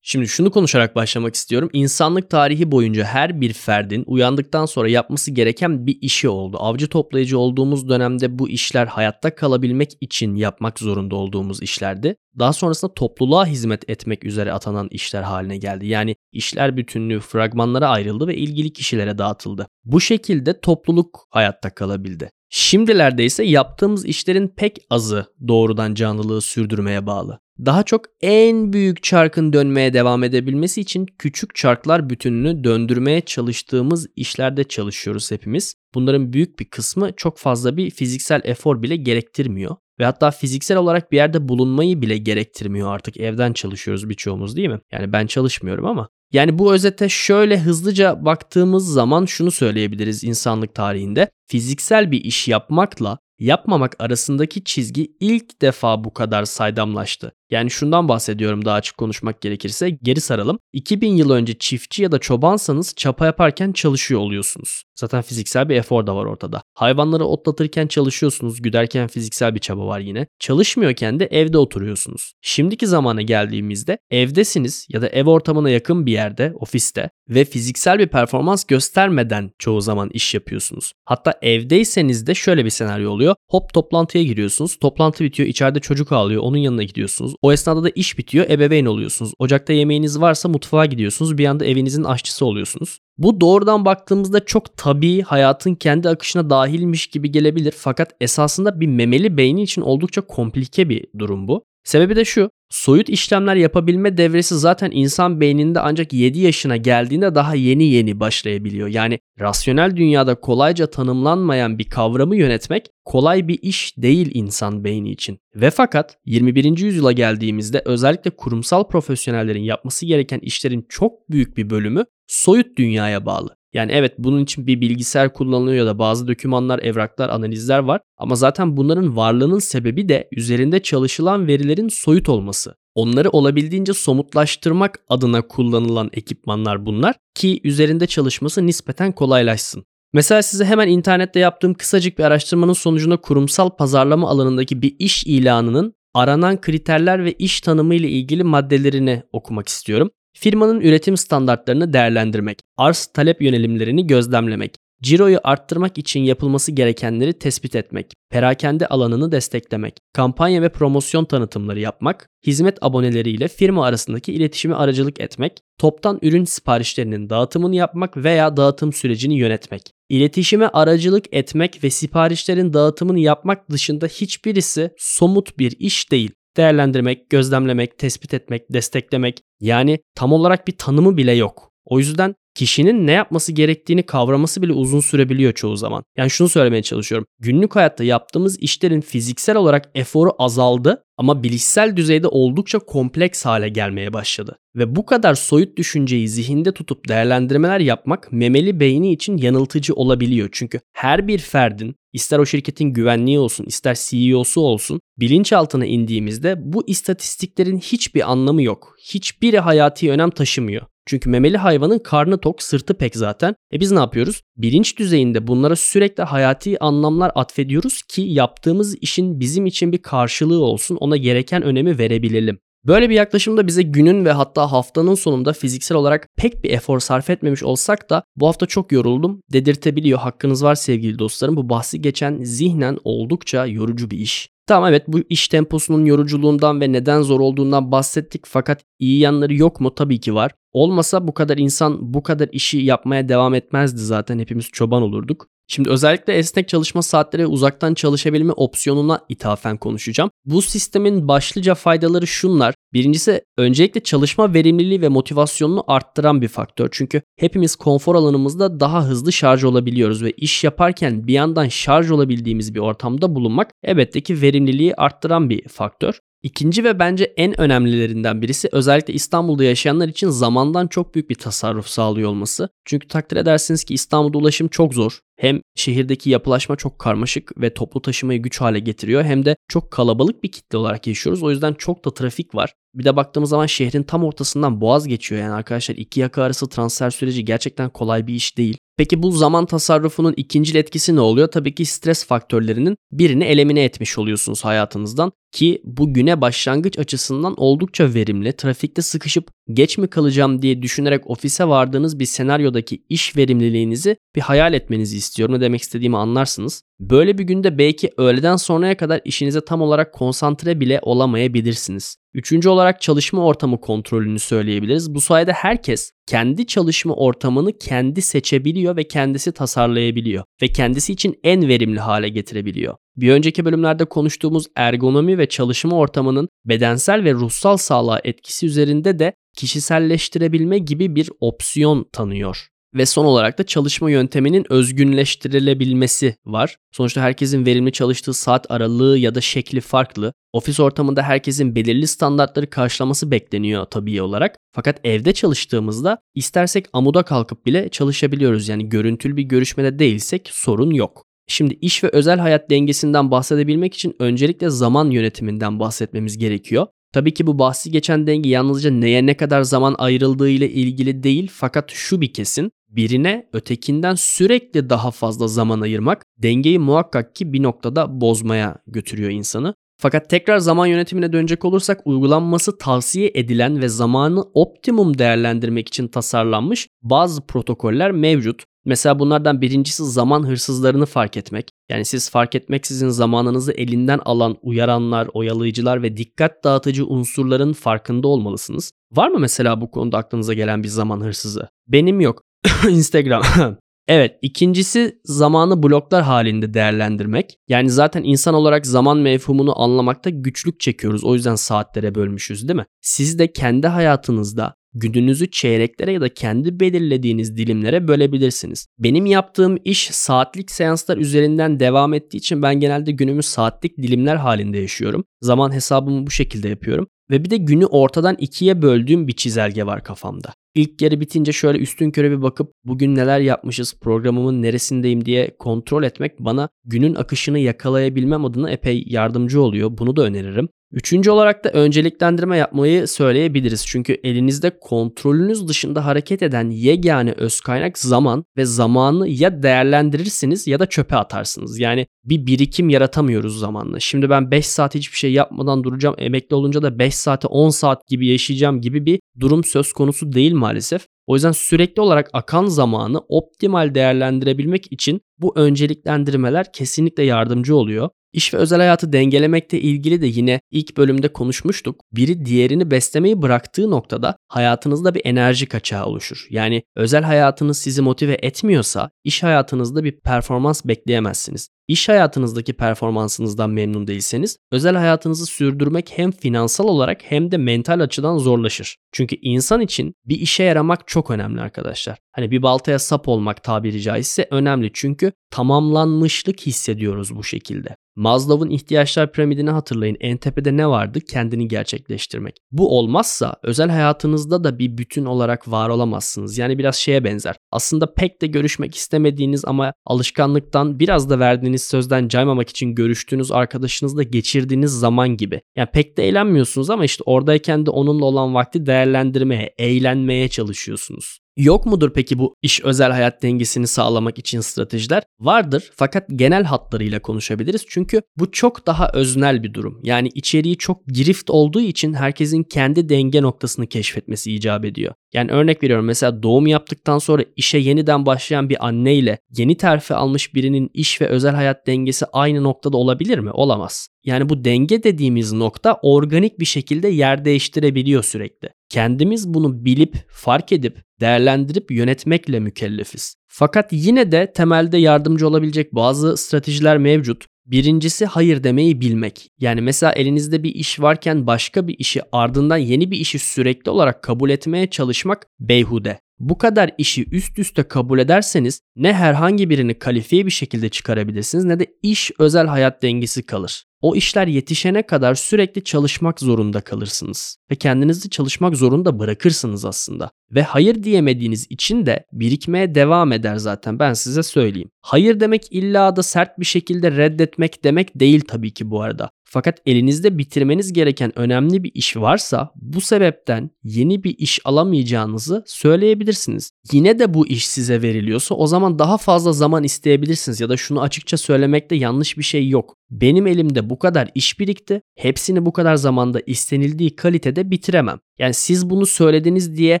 Şimdi 0.04 0.28
şunu 0.28 0.50
konuşarak 0.50 0.96
başlamak 0.96 1.34
istiyorum. 1.34 1.70
İnsanlık 1.72 2.30
tarihi 2.30 2.70
boyunca 2.70 3.04
her 3.04 3.40
bir 3.40 3.52
ferdin 3.52 4.04
uyandıktan 4.06 4.66
sonra 4.66 4.88
yapması 4.88 5.30
gereken 5.30 5.86
bir 5.86 5.98
işi 6.00 6.28
oldu. 6.28 6.56
Avcı 6.60 6.88
toplayıcı 6.88 7.38
olduğumuz 7.38 7.88
dönemde 7.88 8.38
bu 8.38 8.48
işler 8.48 8.86
hayatta 8.86 9.34
kalabilmek 9.34 9.92
için 10.00 10.34
yapmak 10.34 10.78
zorunda 10.78 11.16
olduğumuz 11.16 11.62
işlerdi. 11.62 12.16
Daha 12.38 12.52
sonrasında 12.52 12.94
topluluğa 12.94 13.46
hizmet 13.46 13.90
etmek 13.90 14.24
üzere 14.24 14.52
atanan 14.52 14.88
işler 14.90 15.22
haline 15.22 15.56
geldi. 15.56 15.86
Yani 15.86 16.16
işler 16.32 16.76
bütünlüğü 16.76 17.20
fragmanlara 17.20 17.88
ayrıldı 17.88 18.26
ve 18.26 18.36
ilgili 18.36 18.72
kişilere 18.72 19.18
dağıtıldı. 19.18 19.66
Bu 19.84 20.00
şekilde 20.00 20.60
topluluk 20.60 21.26
hayatta 21.30 21.74
kalabildi. 21.74 22.30
Şimdilerde 22.54 23.24
ise 23.24 23.44
yaptığımız 23.44 24.04
işlerin 24.04 24.48
pek 24.48 24.78
azı 24.90 25.26
doğrudan 25.48 25.94
canlılığı 25.94 26.40
sürdürmeye 26.40 27.06
bağlı. 27.06 27.38
Daha 27.58 27.82
çok 27.82 28.04
en 28.20 28.72
büyük 28.72 29.02
çarkın 29.02 29.52
dönmeye 29.52 29.92
devam 29.92 30.24
edebilmesi 30.24 30.80
için 30.80 31.06
küçük 31.18 31.54
çarklar 31.54 32.10
bütününü 32.10 32.64
döndürmeye 32.64 33.20
çalıştığımız 33.20 34.06
işlerde 34.16 34.64
çalışıyoruz 34.64 35.30
hepimiz. 35.30 35.74
Bunların 35.94 36.32
büyük 36.32 36.58
bir 36.58 36.64
kısmı 36.64 37.10
çok 37.16 37.38
fazla 37.38 37.76
bir 37.76 37.90
fiziksel 37.90 38.40
efor 38.44 38.82
bile 38.82 38.96
gerektirmiyor. 38.96 39.76
Ve 40.00 40.04
hatta 40.04 40.30
fiziksel 40.30 40.76
olarak 40.76 41.12
bir 41.12 41.16
yerde 41.16 41.48
bulunmayı 41.48 42.02
bile 42.02 42.18
gerektirmiyor 42.18 42.94
artık 42.94 43.16
evden 43.16 43.52
çalışıyoruz 43.52 44.08
birçoğumuz 44.08 44.56
değil 44.56 44.68
mi? 44.68 44.80
Yani 44.92 45.12
ben 45.12 45.26
çalışmıyorum 45.26 45.86
ama. 45.86 46.08
Yani 46.32 46.58
bu 46.58 46.74
özete 46.74 47.08
şöyle 47.08 47.60
hızlıca 47.60 48.24
baktığımız 48.24 48.92
zaman 48.92 49.24
şunu 49.24 49.50
söyleyebiliriz 49.50 50.24
insanlık 50.24 50.74
tarihinde. 50.74 51.30
Fiziksel 51.50 52.10
bir 52.10 52.24
iş 52.24 52.48
yapmakla 52.48 53.18
yapmamak 53.38 53.96
arasındaki 53.98 54.64
çizgi 54.64 55.12
ilk 55.20 55.62
defa 55.62 56.04
bu 56.04 56.14
kadar 56.14 56.44
saydamlaştı. 56.44 57.32
Yani 57.52 57.70
şundan 57.70 58.08
bahsediyorum 58.08 58.64
daha 58.64 58.76
açık 58.76 58.96
konuşmak 58.96 59.40
gerekirse 59.40 59.90
geri 59.90 60.20
saralım. 60.20 60.58
2000 60.72 61.16
yıl 61.16 61.30
önce 61.30 61.54
çiftçi 61.58 62.02
ya 62.02 62.12
da 62.12 62.18
çobansanız 62.18 62.94
çapa 62.96 63.26
yaparken 63.26 63.72
çalışıyor 63.72 64.20
oluyorsunuz. 64.20 64.82
Zaten 65.00 65.22
fiziksel 65.22 65.68
bir 65.68 65.76
efor 65.76 66.06
da 66.06 66.16
var 66.16 66.24
ortada. 66.24 66.62
Hayvanları 66.74 67.24
otlatırken 67.24 67.86
çalışıyorsunuz, 67.86 68.62
güderken 68.62 69.08
fiziksel 69.08 69.54
bir 69.54 69.60
çaba 69.60 69.86
var 69.86 70.00
yine. 70.00 70.26
Çalışmıyorken 70.38 71.20
de 71.20 71.26
evde 71.26 71.58
oturuyorsunuz. 71.58 72.32
Şimdiki 72.42 72.86
zamana 72.86 73.22
geldiğimizde 73.22 73.98
evdesiniz 74.10 74.86
ya 74.88 75.02
da 75.02 75.08
ev 75.08 75.26
ortamına 75.26 75.70
yakın 75.70 76.06
bir 76.06 76.12
yerde, 76.12 76.52
ofiste 76.56 77.10
ve 77.28 77.44
fiziksel 77.44 77.98
bir 77.98 78.06
performans 78.08 78.64
göstermeden 78.64 79.50
çoğu 79.58 79.80
zaman 79.80 80.10
iş 80.12 80.34
yapıyorsunuz. 80.34 80.92
Hatta 81.04 81.34
evdeyseniz 81.42 82.26
de 82.26 82.34
şöyle 82.34 82.64
bir 82.64 82.70
senaryo 82.70 83.10
oluyor. 83.10 83.34
Hop 83.50 83.72
toplantıya 83.74 84.24
giriyorsunuz. 84.24 84.76
Toplantı 84.76 85.24
bitiyor, 85.24 85.48
içeride 85.48 85.80
çocuk 85.80 86.12
ağlıyor, 86.12 86.42
onun 86.42 86.58
yanına 86.58 86.82
gidiyorsunuz. 86.82 87.34
O 87.42 87.52
esnada 87.52 87.84
da 87.84 87.90
iş 87.90 88.18
bitiyor, 88.18 88.50
ebeveyn 88.50 88.84
oluyorsunuz. 88.84 89.32
Ocakta 89.38 89.72
yemeğiniz 89.72 90.20
varsa 90.20 90.48
mutfağa 90.48 90.86
gidiyorsunuz. 90.86 91.38
Bir 91.38 91.46
anda 91.46 91.64
evinizin 91.64 92.04
aşçısı 92.04 92.46
oluyorsunuz. 92.46 92.98
Bu 93.18 93.40
doğrudan 93.40 93.84
baktığımızda 93.84 94.44
çok 94.44 94.76
tabii 94.76 95.22
hayatın 95.22 95.74
kendi 95.74 96.08
akışına 96.08 96.50
dahilmiş 96.50 97.06
gibi 97.06 97.30
gelebilir 97.30 97.74
fakat 97.76 98.12
esasında 98.20 98.80
bir 98.80 98.86
memeli 98.86 99.36
beyni 99.36 99.62
için 99.62 99.82
oldukça 99.82 100.20
komplike 100.20 100.88
bir 100.88 101.06
durum 101.18 101.48
bu. 101.48 101.64
Sebebi 101.84 102.16
de 102.16 102.24
şu. 102.24 102.50
Soyut 102.70 103.08
işlemler 103.08 103.56
yapabilme 103.56 104.16
devresi 104.16 104.58
zaten 104.58 104.90
insan 104.94 105.40
beyninde 105.40 105.80
ancak 105.80 106.12
7 106.12 106.38
yaşına 106.38 106.76
geldiğinde 106.76 107.34
daha 107.34 107.54
yeni 107.54 107.84
yeni 107.84 108.20
başlayabiliyor. 108.20 108.88
Yani 108.88 109.18
rasyonel 109.40 109.96
dünyada 109.96 110.34
kolayca 110.34 110.86
tanımlanmayan 110.86 111.78
bir 111.78 111.84
kavramı 111.84 112.36
yönetmek 112.36 112.86
kolay 113.04 113.48
bir 113.48 113.58
iş 113.62 113.96
değil 113.96 114.30
insan 114.34 114.84
beyni 114.84 115.10
için. 115.10 115.38
Ve 115.54 115.70
fakat 115.70 116.16
21. 116.26 116.78
yüzyıla 116.78 117.12
geldiğimizde 117.12 117.82
özellikle 117.84 118.30
kurumsal 118.30 118.88
profesyonellerin 118.88 119.62
yapması 119.62 120.06
gereken 120.06 120.38
işlerin 120.38 120.86
çok 120.88 121.30
büyük 121.30 121.56
bir 121.56 121.70
bölümü 121.70 122.04
soyut 122.26 122.78
dünyaya 122.78 123.26
bağlı. 123.26 123.56
Yani 123.74 123.92
evet 123.92 124.14
bunun 124.18 124.42
için 124.42 124.66
bir 124.66 124.80
bilgisayar 124.80 125.32
kullanılıyor 125.32 125.76
ya 125.76 125.86
da 125.86 125.98
bazı 125.98 126.28
dokümanlar, 126.28 126.78
evraklar, 126.78 127.28
analizler 127.28 127.78
var 127.78 128.00
ama 128.16 128.34
zaten 128.34 128.76
bunların 128.76 129.16
varlığının 129.16 129.58
sebebi 129.58 130.08
de 130.08 130.28
üzerinde 130.32 130.82
çalışılan 130.82 131.46
verilerin 131.46 131.88
soyut 131.88 132.28
olması. 132.28 132.74
Onları 132.94 133.30
olabildiğince 133.30 133.92
somutlaştırmak 133.92 134.98
adına 135.08 135.42
kullanılan 135.42 136.10
ekipmanlar 136.12 136.86
bunlar 136.86 137.14
ki 137.34 137.60
üzerinde 137.64 138.06
çalışması 138.06 138.66
nispeten 138.66 139.12
kolaylaşsın. 139.12 139.84
Mesela 140.12 140.42
size 140.42 140.64
hemen 140.64 140.88
internette 140.88 141.40
yaptığım 141.40 141.74
kısacık 141.74 142.18
bir 142.18 142.24
araştırmanın 142.24 142.72
sonucunda 142.72 143.16
kurumsal 143.16 143.70
pazarlama 143.70 144.28
alanındaki 144.28 144.82
bir 144.82 144.96
iş 144.98 145.24
ilanının 145.26 145.94
aranan 146.14 146.60
kriterler 146.60 147.24
ve 147.24 147.32
iş 147.32 147.60
tanımı 147.60 147.94
ile 147.94 148.08
ilgili 148.08 148.44
maddelerini 148.44 149.22
okumak 149.32 149.68
istiyorum. 149.68 150.10
Firmanın 150.34 150.80
üretim 150.80 151.16
standartlarını 151.16 151.92
değerlendirmek, 151.92 152.58
arz 152.76 153.06
talep 153.06 153.42
yönelimlerini 153.42 154.06
gözlemlemek, 154.06 154.74
ciroyu 155.02 155.38
arttırmak 155.44 155.98
için 155.98 156.20
yapılması 156.20 156.72
gerekenleri 156.72 157.32
tespit 157.32 157.76
etmek, 157.76 158.12
perakende 158.30 158.86
alanını 158.86 159.32
desteklemek, 159.32 159.96
kampanya 160.12 160.62
ve 160.62 160.68
promosyon 160.68 161.24
tanıtımları 161.24 161.80
yapmak, 161.80 162.26
hizmet 162.46 162.78
aboneleriyle 162.80 163.48
firma 163.48 163.86
arasındaki 163.86 164.32
iletişimi 164.32 164.74
aracılık 164.74 165.20
etmek, 165.20 165.60
toptan 165.78 166.18
ürün 166.22 166.44
siparişlerinin 166.44 167.30
dağıtımını 167.30 167.76
yapmak 167.76 168.16
veya 168.16 168.56
dağıtım 168.56 168.92
sürecini 168.92 169.38
yönetmek. 169.38 169.82
İletişime 170.08 170.66
aracılık 170.66 171.24
etmek 171.32 171.84
ve 171.84 171.90
siparişlerin 171.90 172.72
dağıtımını 172.72 173.18
yapmak 173.18 173.70
dışında 173.70 174.06
hiçbirisi 174.06 174.90
somut 174.98 175.58
bir 175.58 175.76
iş 175.78 176.10
değil 176.10 176.30
değerlendirmek, 176.56 177.30
gözlemlemek, 177.30 177.98
tespit 177.98 178.34
etmek, 178.34 178.72
desteklemek 178.72 179.40
yani 179.60 179.98
tam 180.14 180.32
olarak 180.32 180.68
bir 180.68 180.78
tanımı 180.78 181.16
bile 181.16 181.32
yok. 181.32 181.72
O 181.84 181.98
yüzden 181.98 182.34
kişinin 182.54 183.06
ne 183.06 183.12
yapması 183.12 183.52
gerektiğini 183.52 184.02
kavraması 184.02 184.62
bile 184.62 184.72
uzun 184.72 185.00
sürebiliyor 185.00 185.52
çoğu 185.52 185.76
zaman. 185.76 186.04
Yani 186.16 186.30
şunu 186.30 186.48
söylemeye 186.48 186.82
çalışıyorum. 186.82 187.26
Günlük 187.40 187.76
hayatta 187.76 188.04
yaptığımız 188.04 188.58
işlerin 188.58 189.00
fiziksel 189.00 189.56
olarak 189.56 189.90
eforu 189.94 190.30
azaldı 190.38 191.02
ama 191.16 191.42
bilişsel 191.42 191.96
düzeyde 191.96 192.28
oldukça 192.28 192.78
kompleks 192.78 193.44
hale 193.44 193.68
gelmeye 193.68 194.12
başladı. 194.12 194.56
Ve 194.76 194.96
bu 194.96 195.06
kadar 195.06 195.34
soyut 195.34 195.76
düşünceyi 195.76 196.28
zihinde 196.28 196.72
tutup 196.72 197.08
değerlendirmeler 197.08 197.80
yapmak 197.80 198.32
memeli 198.32 198.80
beyni 198.80 199.12
için 199.12 199.36
yanıltıcı 199.36 199.94
olabiliyor. 199.94 200.48
Çünkü 200.52 200.80
her 200.92 201.28
bir 201.28 201.38
ferdin 201.38 201.94
ister 202.12 202.38
o 202.38 202.46
şirketin 202.46 202.84
güvenliği 202.84 203.38
olsun 203.38 203.64
ister 203.64 203.98
CEO'su 204.08 204.60
olsun 204.60 205.00
bilinçaltına 205.18 205.86
indiğimizde 205.86 206.54
bu 206.58 206.88
istatistiklerin 206.88 207.78
hiçbir 207.78 208.30
anlamı 208.32 208.62
yok. 208.62 208.96
Hiçbiri 209.00 209.58
hayati 209.58 210.10
önem 210.10 210.30
taşımıyor. 210.30 210.86
Çünkü 211.06 211.30
memeli 211.30 211.56
hayvanın 211.56 211.98
karnı 211.98 212.38
tok, 212.40 212.62
sırtı 212.62 212.94
pek 212.94 213.16
zaten. 213.16 213.54
E 213.74 213.80
biz 213.80 213.92
ne 213.92 213.98
yapıyoruz? 213.98 214.42
Bilinç 214.56 214.98
düzeyinde 214.98 215.46
bunlara 215.46 215.76
sürekli 215.76 216.22
hayati 216.22 216.84
anlamlar 216.84 217.32
atfediyoruz 217.34 218.02
ki 218.02 218.22
yaptığımız 218.22 218.96
işin 219.00 219.40
bizim 219.40 219.66
için 219.66 219.92
bir 219.92 219.98
karşılığı 219.98 220.64
olsun, 220.64 220.96
ona 220.96 221.16
gereken 221.16 221.62
önemi 221.62 221.98
verebilelim. 221.98 222.58
Böyle 222.86 223.10
bir 223.10 223.14
yaklaşımda 223.14 223.66
bize 223.66 223.82
günün 223.82 224.24
ve 224.24 224.32
hatta 224.32 224.72
haftanın 224.72 225.14
sonunda 225.14 225.52
fiziksel 225.52 225.96
olarak 225.96 226.28
pek 226.36 226.64
bir 226.64 226.70
efor 226.70 227.00
sarf 227.00 227.30
etmemiş 227.30 227.62
olsak 227.62 228.10
da 228.10 228.22
bu 228.36 228.48
hafta 228.48 228.66
çok 228.66 228.92
yoruldum 228.92 229.40
dedirtebiliyor. 229.52 230.18
Hakkınız 230.18 230.64
var 230.64 230.74
sevgili 230.74 231.18
dostlarım. 231.18 231.56
Bu 231.56 231.68
bahsi 231.68 232.00
geçen 232.00 232.38
zihnen 232.42 232.98
oldukça 233.04 233.66
yorucu 233.66 234.10
bir 234.10 234.18
iş. 234.18 234.48
Tamam 234.66 234.88
evet 234.88 235.04
bu 235.08 235.20
iş 235.28 235.48
temposunun 235.48 236.04
yoruculuğundan 236.04 236.80
ve 236.80 236.92
neden 236.92 237.22
zor 237.22 237.40
olduğundan 237.40 237.92
bahsettik 237.92 238.46
fakat 238.46 238.84
iyi 238.98 239.18
yanları 239.18 239.54
yok 239.54 239.80
mu? 239.80 239.94
Tabii 239.94 240.20
ki 240.20 240.34
var. 240.34 240.52
Olmasa 240.72 241.28
bu 241.28 241.34
kadar 241.34 241.58
insan 241.58 242.14
bu 242.14 242.22
kadar 242.22 242.48
işi 242.52 242.78
yapmaya 242.78 243.28
devam 243.28 243.54
etmezdi 243.54 244.00
zaten 244.00 244.38
hepimiz 244.38 244.68
çoban 244.68 245.02
olurduk. 245.02 245.48
Şimdi 245.72 245.90
özellikle 245.90 246.32
esnek 246.32 246.68
çalışma 246.68 247.02
saatleri 247.02 247.46
uzaktan 247.46 247.94
çalışabilme 247.94 248.52
opsiyonuna 248.52 249.20
ithafen 249.28 249.76
konuşacağım. 249.76 250.30
Bu 250.44 250.62
sistemin 250.62 251.28
başlıca 251.28 251.74
faydaları 251.74 252.26
şunlar. 252.26 252.74
Birincisi 252.92 253.42
öncelikle 253.56 254.02
çalışma 254.02 254.54
verimliliği 254.54 255.02
ve 255.02 255.08
motivasyonunu 255.08 255.84
arttıran 255.86 256.42
bir 256.42 256.48
faktör. 256.48 256.88
Çünkü 256.92 257.22
hepimiz 257.38 257.76
konfor 257.76 258.14
alanımızda 258.14 258.80
daha 258.80 259.04
hızlı 259.04 259.32
şarj 259.32 259.64
olabiliyoruz 259.64 260.22
ve 260.22 260.30
iş 260.30 260.64
yaparken 260.64 261.26
bir 261.26 261.32
yandan 261.32 261.68
şarj 261.68 262.10
olabildiğimiz 262.10 262.74
bir 262.74 262.80
ortamda 262.80 263.34
bulunmak 263.34 263.70
elbette 263.82 264.20
ki 264.20 264.42
verimliliği 264.42 264.94
arttıran 264.94 265.50
bir 265.50 265.68
faktör. 265.68 266.18
İkinci 266.42 266.84
ve 266.84 266.98
bence 266.98 267.24
en 267.36 267.60
önemlilerinden 267.60 268.42
birisi 268.42 268.68
özellikle 268.72 269.14
İstanbul'da 269.14 269.64
yaşayanlar 269.64 270.08
için 270.08 270.28
zamandan 270.28 270.86
çok 270.86 271.14
büyük 271.14 271.30
bir 271.30 271.34
tasarruf 271.34 271.86
sağlıyor 271.86 272.30
olması. 272.30 272.68
Çünkü 272.84 273.08
takdir 273.08 273.36
edersiniz 273.36 273.84
ki 273.84 273.94
İstanbul'da 273.94 274.38
ulaşım 274.38 274.68
çok 274.68 274.94
zor. 274.94 275.18
Hem 275.36 275.60
şehirdeki 275.74 276.30
yapılaşma 276.30 276.76
çok 276.76 276.98
karmaşık 276.98 277.60
ve 277.60 277.74
toplu 277.74 278.02
taşımayı 278.02 278.42
güç 278.42 278.60
hale 278.60 278.78
getiriyor 278.78 279.24
hem 279.24 279.44
de 279.44 279.56
çok 279.68 279.90
kalabalık 279.90 280.44
bir 280.44 280.52
kitle 280.52 280.78
olarak 280.78 281.06
yaşıyoruz. 281.06 281.42
O 281.42 281.50
yüzden 281.50 281.74
çok 281.74 282.04
da 282.04 282.14
trafik 282.14 282.54
var. 282.54 282.72
Bir 282.94 283.04
de 283.04 283.16
baktığımız 283.16 283.50
zaman 283.50 283.66
şehrin 283.66 284.02
tam 284.02 284.24
ortasından 284.24 284.80
boğaz 284.80 285.08
geçiyor. 285.08 285.40
Yani 285.40 285.52
arkadaşlar 285.52 285.94
iki 285.94 286.20
yaka 286.20 286.42
arası 286.42 286.68
transfer 286.68 287.10
süreci 287.10 287.44
gerçekten 287.44 287.90
kolay 287.90 288.26
bir 288.26 288.34
iş 288.34 288.58
değil. 288.58 288.78
Peki 289.02 289.22
bu 289.22 289.32
zaman 289.32 289.66
tasarrufunun 289.66 290.34
ikinci 290.36 290.78
etkisi 290.78 291.16
ne 291.16 291.20
oluyor? 291.20 291.48
Tabii 291.48 291.74
ki 291.74 291.84
stres 291.84 292.26
faktörlerinin 292.26 292.96
birini 293.12 293.44
elimine 293.44 293.84
etmiş 293.84 294.18
oluyorsunuz 294.18 294.64
hayatınızdan 294.64 295.32
ki 295.52 295.82
bu 295.84 296.14
güne 296.14 296.40
başlangıç 296.40 296.98
açısından 296.98 297.54
oldukça 297.56 298.14
verimli. 298.14 298.52
Trafikte 298.52 299.02
sıkışıp 299.02 299.50
geç 299.72 299.98
mi 299.98 300.08
kalacağım 300.08 300.62
diye 300.62 300.82
düşünerek 300.82 301.30
ofise 301.30 301.64
vardığınız 301.64 302.18
bir 302.18 302.24
senaryodaki 302.24 303.04
iş 303.08 303.36
verimliliğinizi 303.36 304.16
bir 304.36 304.40
hayal 304.40 304.74
etmenizi 304.74 305.16
istiyorum. 305.16 305.54
Ne 305.54 305.60
demek 305.60 305.82
istediğimi 305.82 306.16
anlarsınız. 306.16 306.82
Böyle 307.00 307.38
bir 307.38 307.44
günde 307.44 307.78
belki 307.78 308.10
öğleden 308.16 308.56
sonraya 308.56 308.96
kadar 308.96 309.20
işinize 309.24 309.64
tam 309.64 309.82
olarak 309.82 310.12
konsantre 310.12 310.80
bile 310.80 311.00
olamayabilirsiniz. 311.02 312.16
Üçüncü 312.34 312.68
olarak 312.68 313.00
çalışma 313.00 313.44
ortamı 313.44 313.80
kontrolünü 313.80 314.38
söyleyebiliriz. 314.38 315.14
Bu 315.14 315.20
sayede 315.20 315.52
herkes 315.52 316.12
kendi 316.26 316.66
çalışma 316.66 317.14
ortamını 317.14 317.78
kendi 317.78 318.22
seçebiliyor 318.22 318.96
ve 318.96 319.08
kendisi 319.08 319.52
tasarlayabiliyor 319.52 320.44
ve 320.62 320.68
kendisi 320.68 321.12
için 321.12 321.40
en 321.44 321.68
verimli 321.68 322.00
hale 322.00 322.28
getirebiliyor. 322.28 322.96
Bir 323.16 323.32
önceki 323.32 323.64
bölümlerde 323.64 324.04
konuştuğumuz 324.04 324.66
ergonomi 324.76 325.38
ve 325.38 325.48
çalışma 325.48 325.96
ortamının 325.96 326.48
bedensel 326.64 327.24
ve 327.24 327.32
ruhsal 327.32 327.76
sağlığa 327.76 328.20
etkisi 328.24 328.66
üzerinde 328.66 329.18
de 329.18 329.34
kişiselleştirebilme 329.56 330.78
gibi 330.78 331.16
bir 331.16 331.30
opsiyon 331.40 332.06
tanıyor. 332.12 332.71
Ve 332.94 333.06
son 333.06 333.24
olarak 333.24 333.58
da 333.58 333.66
çalışma 333.66 334.10
yönteminin 334.10 334.72
özgünleştirilebilmesi 334.72 336.36
var. 336.46 336.76
Sonuçta 336.92 337.20
herkesin 337.20 337.66
verimli 337.66 337.92
çalıştığı 337.92 338.34
saat 338.34 338.70
aralığı 338.70 339.18
ya 339.18 339.34
da 339.34 339.40
şekli 339.40 339.80
farklı. 339.80 340.32
Ofis 340.52 340.80
ortamında 340.80 341.22
herkesin 341.22 341.74
belirli 341.74 342.06
standartları 342.06 342.70
karşılaması 342.70 343.30
bekleniyor 343.30 343.84
tabii 343.84 344.22
olarak. 344.22 344.56
Fakat 344.72 345.00
evde 345.04 345.32
çalıştığımızda 345.32 346.18
istersek 346.34 346.86
amuda 346.92 347.22
kalkıp 347.22 347.66
bile 347.66 347.88
çalışabiliyoruz. 347.88 348.68
Yani 348.68 348.88
görüntülü 348.88 349.36
bir 349.36 349.42
görüşmede 349.42 349.98
değilsek 349.98 350.50
sorun 350.52 350.90
yok. 350.90 351.24
Şimdi 351.48 351.74
iş 351.74 352.04
ve 352.04 352.08
özel 352.12 352.38
hayat 352.38 352.70
dengesinden 352.70 353.30
bahsedebilmek 353.30 353.94
için 353.94 354.16
öncelikle 354.18 354.70
zaman 354.70 355.10
yönetiminden 355.10 355.80
bahsetmemiz 355.80 356.38
gerekiyor. 356.38 356.86
Tabii 357.12 357.34
ki 357.34 357.46
bu 357.46 357.58
bahsi 357.58 357.90
geçen 357.90 358.26
denge 358.26 358.50
yalnızca 358.50 358.90
neye 358.90 359.26
ne 359.26 359.36
kadar 359.36 359.62
zaman 359.62 359.94
ayrıldığı 359.98 360.48
ile 360.48 360.70
ilgili 360.70 361.22
değil 361.22 361.50
fakat 361.52 361.90
şu 361.90 362.20
bir 362.20 362.32
kesin 362.32 362.72
birine 362.96 363.48
ötekinden 363.52 364.14
sürekli 364.14 364.90
daha 364.90 365.10
fazla 365.10 365.48
zaman 365.48 365.80
ayırmak 365.80 366.22
dengeyi 366.38 366.78
muhakkak 366.78 367.34
ki 367.34 367.52
bir 367.52 367.62
noktada 367.62 368.20
bozmaya 368.20 368.76
götürüyor 368.86 369.30
insanı. 369.30 369.74
Fakat 370.02 370.30
tekrar 370.30 370.58
zaman 370.58 370.86
yönetimine 370.86 371.32
dönecek 371.32 371.64
olursak 371.64 372.00
uygulanması 372.04 372.78
tavsiye 372.78 373.30
edilen 373.34 373.82
ve 373.82 373.88
zamanı 373.88 374.42
optimum 374.54 375.18
değerlendirmek 375.18 375.88
için 375.88 376.08
tasarlanmış 376.08 376.88
bazı 377.02 377.46
protokoller 377.46 378.10
mevcut. 378.12 378.64
Mesela 378.84 379.18
bunlardan 379.18 379.60
birincisi 379.60 380.04
zaman 380.04 380.46
hırsızlarını 380.46 381.06
fark 381.06 381.36
etmek. 381.36 381.70
Yani 381.88 382.04
siz 382.04 382.30
fark 382.30 382.54
etmeksizin 382.54 383.08
zamanınızı 383.08 383.72
elinden 383.72 384.20
alan 384.24 384.56
uyaranlar, 384.62 385.28
oyalayıcılar 385.34 386.02
ve 386.02 386.16
dikkat 386.16 386.64
dağıtıcı 386.64 387.06
unsurların 387.06 387.72
farkında 387.72 388.28
olmalısınız. 388.28 388.92
Var 389.12 389.28
mı 389.28 389.38
mesela 389.38 389.80
bu 389.80 389.90
konuda 389.90 390.18
aklınıza 390.18 390.54
gelen 390.54 390.82
bir 390.82 390.88
zaman 390.88 391.20
hırsızı? 391.20 391.68
Benim 391.88 392.20
yok. 392.20 392.42
Instagram. 392.88 393.42
Evet, 394.08 394.38
ikincisi 394.42 395.20
zamanı 395.24 395.82
bloklar 395.82 396.22
halinde 396.22 396.74
değerlendirmek. 396.74 397.58
Yani 397.68 397.90
zaten 397.90 398.22
insan 398.22 398.54
olarak 398.54 398.86
zaman 398.86 399.18
mefhumunu 399.18 399.82
anlamakta 399.82 400.30
güçlük 400.30 400.80
çekiyoruz. 400.80 401.24
O 401.24 401.34
yüzden 401.34 401.54
saatlere 401.54 402.14
bölmüşüz 402.14 402.68
değil 402.68 402.76
mi? 402.76 402.86
Siz 403.00 403.38
de 403.38 403.52
kendi 403.52 403.86
hayatınızda 403.86 404.74
gününüzü 404.94 405.50
çeyreklere 405.50 406.12
ya 406.12 406.20
da 406.20 406.28
kendi 406.28 406.80
belirlediğiniz 406.80 407.56
dilimlere 407.56 408.08
bölebilirsiniz. 408.08 408.86
Benim 408.98 409.26
yaptığım 409.26 409.78
iş 409.84 410.10
saatlik 410.10 410.70
seanslar 410.70 411.16
üzerinden 411.16 411.80
devam 411.80 412.14
ettiği 412.14 412.36
için 412.36 412.62
ben 412.62 412.80
genelde 412.80 413.12
günümü 413.12 413.42
saatlik 413.42 413.98
dilimler 413.98 414.36
halinde 414.36 414.78
yaşıyorum. 414.78 415.24
Zaman 415.40 415.72
hesabımı 415.72 416.26
bu 416.26 416.30
şekilde 416.30 416.68
yapıyorum. 416.68 417.06
Ve 417.30 417.44
bir 417.44 417.50
de 417.50 417.56
günü 417.56 417.86
ortadan 417.86 418.36
ikiye 418.38 418.82
böldüğüm 418.82 419.28
bir 419.28 419.32
çizelge 419.32 419.86
var 419.86 420.04
kafamda. 420.04 420.52
İlk 420.74 421.02
yarı 421.02 421.20
bitince 421.20 421.52
şöyle 421.52 421.78
üstün 421.78 422.10
köre 422.10 422.30
bir 422.30 422.42
bakıp 422.42 422.72
bugün 422.84 423.14
neler 423.14 423.40
yapmışız, 423.40 423.94
programımın 424.00 424.62
neresindeyim 424.62 425.24
diye 425.24 425.56
kontrol 425.58 426.02
etmek 426.02 426.40
bana 426.40 426.68
günün 426.84 427.14
akışını 427.14 427.58
yakalayabilmem 427.58 428.44
adına 428.44 428.70
epey 428.70 429.04
yardımcı 429.06 429.62
oluyor. 429.62 429.98
Bunu 429.98 430.16
da 430.16 430.22
öneririm. 430.22 430.68
Üçüncü 430.92 431.30
olarak 431.30 431.64
da 431.64 431.70
önceliklendirme 431.70 432.56
yapmayı 432.56 433.08
söyleyebiliriz. 433.08 433.86
Çünkü 433.86 434.12
elinizde 434.24 434.78
kontrolünüz 434.80 435.68
dışında 435.68 436.06
hareket 436.06 436.42
eden 436.42 436.70
yegane 436.70 437.32
öz 437.32 437.60
kaynak 437.60 437.98
zaman 437.98 438.44
ve 438.56 438.64
zamanı 438.64 439.28
ya 439.28 439.62
değerlendirirsiniz 439.62 440.66
ya 440.66 440.78
da 440.78 440.86
çöpe 440.86 441.16
atarsınız. 441.16 441.78
Yani 441.78 442.06
bir 442.24 442.46
birikim 442.46 442.88
yaratamıyoruz 442.88 443.58
zamanla. 443.58 444.00
Şimdi 444.00 444.30
ben 444.30 444.50
5 444.50 444.66
saat 444.66 444.94
hiçbir 444.94 445.16
şey 445.16 445.32
yapmadan 445.32 445.84
duracağım. 445.84 446.14
Emekli 446.18 446.56
olunca 446.56 446.82
da 446.82 446.98
5 446.98 447.14
saate 447.14 447.46
10 447.48 447.70
saat 447.70 448.06
gibi 448.06 448.26
yaşayacağım 448.26 448.80
gibi 448.80 449.06
bir 449.06 449.20
durum 449.40 449.64
söz 449.64 449.92
konusu 449.92 450.32
değil 450.32 450.54
maalesef. 450.54 451.06
O 451.26 451.34
yüzden 451.34 451.52
sürekli 451.52 452.02
olarak 452.02 452.30
akan 452.32 452.66
zamanı 452.66 453.20
optimal 453.28 453.94
değerlendirebilmek 453.94 454.92
için 454.92 455.20
bu 455.38 455.52
önceliklendirmeler 455.56 456.72
kesinlikle 456.72 457.22
yardımcı 457.22 457.76
oluyor. 457.76 458.08
İş 458.32 458.54
ve 458.54 458.58
özel 458.58 458.78
hayatı 458.78 459.12
dengelemekte 459.12 459.80
ilgili 459.80 460.22
de 460.22 460.26
yine 460.26 460.60
ilk 460.70 460.96
bölümde 460.96 461.28
konuşmuştuk. 461.32 462.00
Biri 462.12 462.44
diğerini 462.44 462.90
beslemeyi 462.90 463.42
bıraktığı 463.42 463.90
noktada 463.90 464.36
hayatınızda 464.48 465.14
bir 465.14 465.22
enerji 465.24 465.66
kaçağı 465.66 466.06
oluşur. 466.06 466.46
Yani 466.50 466.82
özel 466.96 467.22
hayatınız 467.22 467.78
sizi 467.78 468.02
motive 468.02 468.38
etmiyorsa 468.42 469.10
iş 469.24 469.42
hayatınızda 469.42 470.04
bir 470.04 470.20
performans 470.20 470.84
bekleyemezsiniz. 470.84 471.68
İş 471.88 472.08
hayatınızdaki 472.08 472.72
performansınızdan 472.72 473.70
memnun 473.70 474.06
değilseniz 474.06 474.56
özel 474.72 474.96
hayatınızı 474.96 475.46
sürdürmek 475.46 476.12
hem 476.16 476.30
finansal 476.30 476.84
olarak 476.84 477.20
hem 477.22 477.50
de 477.50 477.56
mental 477.56 478.00
açıdan 478.00 478.38
zorlaşır. 478.38 478.96
Çünkü 479.12 479.36
insan 479.42 479.80
için 479.80 480.14
bir 480.24 480.36
işe 480.36 480.62
yaramak 480.62 481.08
çok 481.08 481.30
önemli 481.30 481.60
arkadaşlar. 481.60 482.18
Hani 482.32 482.50
bir 482.50 482.62
baltaya 482.62 482.98
sap 482.98 483.28
olmak 483.28 483.64
tabiri 483.64 484.02
caizse 484.02 484.48
önemli 484.50 484.90
çünkü 484.94 485.32
tamamlanmışlık 485.50 486.60
hissediyoruz 486.60 487.36
bu 487.36 487.44
şekilde. 487.44 487.96
Maslow'un 488.16 488.70
ihtiyaçlar 488.70 489.32
piramidini 489.32 489.70
hatırlayın. 489.70 490.16
En 490.20 490.36
tepede 490.36 490.76
ne 490.76 490.88
vardı? 490.88 491.20
Kendini 491.20 491.68
gerçekleştirmek. 491.68 492.56
Bu 492.70 492.98
olmazsa 492.98 493.56
özel 493.62 493.90
hayatınızda 493.90 494.64
da 494.64 494.78
bir 494.78 494.98
bütün 494.98 495.24
olarak 495.24 495.70
var 495.70 495.88
olamazsınız. 495.88 496.58
Yani 496.58 496.78
biraz 496.78 496.96
şeye 496.96 497.24
benzer. 497.24 497.56
Aslında 497.70 498.14
pek 498.14 498.42
de 498.42 498.46
görüşmek 498.46 498.94
istemediğiniz 498.94 499.64
ama 499.64 499.92
alışkanlıktan 500.06 500.98
biraz 500.98 501.30
da 501.30 501.38
verdiğiniz 501.38 501.71
sözden 501.78 502.28
caymamak 502.28 502.68
için 502.68 502.94
görüştüğünüz 502.94 503.52
arkadaşınızla 503.52 504.22
geçirdiğiniz 504.22 504.90
zaman 504.90 505.28
gibi. 505.36 505.60
Yani 505.76 505.88
pek 505.92 506.16
de 506.16 506.28
eğlenmiyorsunuz 506.28 506.90
ama 506.90 507.04
işte 507.04 507.22
oradayken 507.26 507.86
de 507.86 507.90
onunla 507.90 508.24
olan 508.24 508.54
vakti 508.54 508.86
değerlendirmeye, 508.86 509.74
eğlenmeye 509.78 510.48
çalışıyorsunuz. 510.48 511.38
Yok 511.56 511.86
mudur 511.86 512.12
peki 512.14 512.38
bu 512.38 512.54
iş 512.62 512.80
özel 512.84 513.10
hayat 513.10 513.42
dengesini 513.42 513.86
sağlamak 513.86 514.38
için 514.38 514.60
stratejiler? 514.60 515.22
Vardır 515.40 515.90
fakat 515.94 516.28
genel 516.36 516.64
hatlarıyla 516.64 517.22
konuşabiliriz. 517.22 517.84
Çünkü 517.88 518.22
bu 518.36 518.50
çok 518.50 518.86
daha 518.86 519.10
öznel 519.14 519.62
bir 519.62 519.74
durum. 519.74 520.00
Yani 520.02 520.28
içeriği 520.34 520.76
çok 520.76 521.06
girift 521.06 521.50
olduğu 521.50 521.80
için 521.80 522.14
herkesin 522.14 522.62
kendi 522.62 523.08
denge 523.08 523.42
noktasını 523.42 523.86
keşfetmesi 523.86 524.52
icap 524.52 524.84
ediyor. 524.84 525.14
Yani 525.34 525.50
örnek 525.50 525.82
veriyorum 525.82 526.06
mesela 526.06 526.42
doğum 526.42 526.66
yaptıktan 526.66 527.18
sonra 527.18 527.44
işe 527.56 527.78
yeniden 527.78 528.26
başlayan 528.26 528.68
bir 528.68 528.86
anne 528.86 529.14
ile 529.14 529.38
yeni 529.56 529.76
terfi 529.76 530.14
almış 530.14 530.54
birinin 530.54 530.90
iş 530.94 531.20
ve 531.20 531.26
özel 531.26 531.54
hayat 531.54 531.86
dengesi 531.86 532.26
aynı 532.32 532.62
noktada 532.62 532.96
olabilir 532.96 533.38
mi? 533.38 533.50
Olamaz. 533.50 534.08
Yani 534.24 534.48
bu 534.48 534.64
denge 534.64 535.02
dediğimiz 535.02 535.52
nokta 535.52 535.98
organik 536.02 536.60
bir 536.60 536.64
şekilde 536.64 537.08
yer 537.08 537.44
değiştirebiliyor 537.44 538.22
sürekli. 538.22 538.68
Kendimiz 538.92 539.54
bunu 539.54 539.84
bilip, 539.84 540.16
fark 540.28 540.72
edip, 540.72 540.98
değerlendirip 541.20 541.90
yönetmekle 541.90 542.60
mükellefiz. 542.60 543.36
Fakat 543.48 543.88
yine 543.92 544.32
de 544.32 544.52
temelde 544.52 544.98
yardımcı 544.98 545.48
olabilecek 545.48 545.94
bazı 545.94 546.36
stratejiler 546.36 546.98
mevcut. 546.98 547.46
Birincisi 547.66 548.26
hayır 548.26 548.64
demeyi 548.64 549.00
bilmek. 549.00 549.48
Yani 549.58 549.80
mesela 549.80 550.12
elinizde 550.12 550.62
bir 550.62 550.74
iş 550.74 551.00
varken 551.00 551.46
başka 551.46 551.88
bir 551.88 551.96
işi 551.98 552.22
ardından 552.32 552.76
yeni 552.76 553.10
bir 553.10 553.16
işi 553.16 553.38
sürekli 553.38 553.90
olarak 553.90 554.22
kabul 554.22 554.50
etmeye 554.50 554.86
çalışmak 554.86 555.46
beyhude. 555.60 556.18
Bu 556.38 556.58
kadar 556.58 556.90
işi 556.98 557.30
üst 557.30 557.58
üste 557.58 557.82
kabul 557.82 558.18
ederseniz 558.18 558.80
ne 558.96 559.12
herhangi 559.12 559.70
birini 559.70 559.94
kalifiye 559.94 560.46
bir 560.46 560.50
şekilde 560.50 560.88
çıkarabilirsiniz 560.88 561.64
ne 561.64 561.78
de 561.78 561.86
iş 562.02 562.30
özel 562.38 562.66
hayat 562.66 563.02
dengesi 563.02 563.46
kalır. 563.46 563.84
O 564.02 564.16
işler 564.16 564.46
yetişene 564.46 565.02
kadar 565.02 565.34
sürekli 565.34 565.84
çalışmak 565.84 566.40
zorunda 566.40 566.80
kalırsınız 566.80 567.56
ve 567.70 567.74
kendinizi 567.74 568.30
çalışmak 568.30 568.76
zorunda 568.76 569.18
bırakırsınız 569.18 569.84
aslında. 569.84 570.30
Ve 570.50 570.62
hayır 570.62 571.02
diyemediğiniz 571.02 571.66
için 571.70 572.06
de 572.06 572.26
birikmeye 572.32 572.94
devam 572.94 573.32
eder 573.32 573.56
zaten 573.56 573.98
ben 573.98 574.12
size 574.12 574.42
söyleyeyim. 574.42 574.90
Hayır 575.00 575.40
demek 575.40 575.62
illa 575.70 576.16
da 576.16 576.22
sert 576.22 576.58
bir 576.58 576.64
şekilde 576.64 577.10
reddetmek 577.16 577.84
demek 577.84 578.20
değil 578.20 578.40
tabii 578.48 578.70
ki 578.70 578.90
bu 578.90 579.02
arada. 579.02 579.30
Fakat 579.44 579.78
elinizde 579.86 580.38
bitirmeniz 580.38 580.92
gereken 580.92 581.38
önemli 581.38 581.84
bir 581.84 581.90
iş 581.94 582.16
varsa 582.16 582.72
bu 582.76 583.00
sebepten 583.00 583.70
yeni 583.84 584.24
bir 584.24 584.38
iş 584.38 584.60
alamayacağınızı 584.64 585.64
söyleyebilirsiniz. 585.66 586.70
Yine 586.92 587.18
de 587.18 587.34
bu 587.34 587.46
iş 587.46 587.68
size 587.68 588.02
veriliyorsa 588.02 588.54
o 588.54 588.66
zaman 588.66 588.98
daha 588.98 589.18
fazla 589.18 589.52
zaman 589.52 589.84
isteyebilirsiniz 589.84 590.60
ya 590.60 590.68
da 590.68 590.76
şunu 590.76 591.00
açıkça 591.00 591.36
söylemekte 591.36 591.96
yanlış 591.96 592.38
bir 592.38 592.42
şey 592.42 592.68
yok. 592.68 592.96
Benim 593.12 593.46
elimde 593.46 593.90
bu 593.90 593.98
kadar 593.98 594.30
iş 594.34 594.60
birikti. 594.60 595.02
Hepsini 595.16 595.66
bu 595.66 595.72
kadar 595.72 595.96
zamanda 595.96 596.40
istenildiği 596.46 597.16
kalitede 597.16 597.70
bitiremem. 597.70 598.18
Yani 598.38 598.54
siz 598.54 598.90
bunu 598.90 599.06
söylediniz 599.06 599.76
diye 599.76 600.00